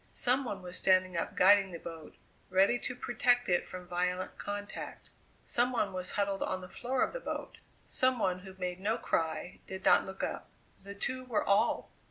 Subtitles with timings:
[0.13, 2.15] Some one was standing up guiding the boat,
[2.49, 5.11] ready to protect it from violent contact;
[5.43, 8.97] some one was huddled on the floor of the boat some one who made no
[8.97, 10.49] cry, did not look up.
[10.81, 11.91] They two were all!